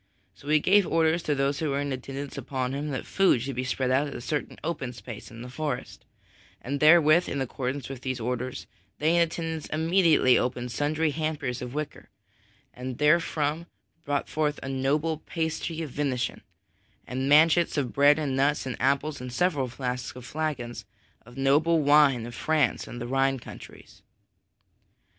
[0.33, 3.55] So he gave orders to those who were in attendance upon him that food should
[3.55, 6.05] be spread at a certain open space in the forest;
[6.59, 8.65] and therewith, in accordance with those orders,
[8.97, 12.09] they in attendance immediately opened sundry hampers of wicker,
[12.73, 13.67] and therefrom
[14.03, 16.41] brought forth a noble pasty of venison,
[17.05, 20.83] and manchets of bread and nuts and apples and several flasks and flagons
[21.27, 24.01] of noble wine of France and the Rhine countries.